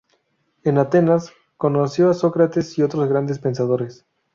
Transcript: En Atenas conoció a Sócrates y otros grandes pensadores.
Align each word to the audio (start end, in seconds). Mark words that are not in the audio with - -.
En 0.63 0.79
Atenas 0.79 1.31
conoció 1.57 2.09
a 2.09 2.15
Sócrates 2.15 2.75
y 2.79 2.81
otros 2.81 3.07
grandes 3.07 3.37
pensadores. 3.37 4.07